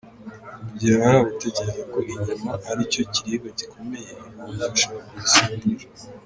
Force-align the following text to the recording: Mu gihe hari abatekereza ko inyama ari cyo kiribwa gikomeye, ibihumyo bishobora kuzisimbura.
Mu 0.67 0.71
gihe 0.79 0.95
hari 1.03 1.13
abatekereza 1.19 1.83
ko 1.91 1.99
inyama 2.11 2.51
ari 2.71 2.83
cyo 2.91 3.03
kiribwa 3.13 3.49
gikomeye, 3.59 4.11
ibihumyo 4.27 4.65
bishobora 4.73 5.05
kuzisimbura. 5.13 5.85